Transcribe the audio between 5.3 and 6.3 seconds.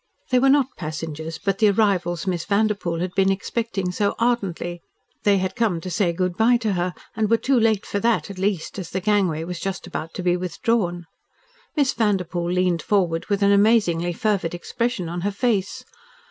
had come to say